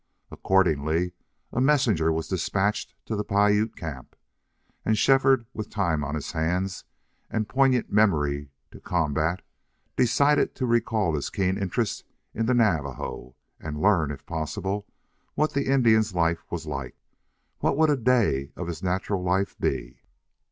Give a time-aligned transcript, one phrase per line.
[0.31, 1.13] Accordingly,
[1.53, 4.15] a messenger was despatched to the Piute camp.
[4.83, 6.85] And Shefford, with time on his hands
[7.29, 9.43] and poignant memory to combat,
[9.95, 12.03] decided to recall his keen interest
[12.33, 14.87] in the Navajo, and learn, if possible,
[15.35, 16.95] what the Indian's life was like.
[17.59, 20.01] What would a day of his natural life be?